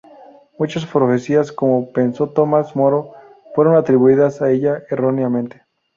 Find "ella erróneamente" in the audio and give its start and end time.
4.49-5.61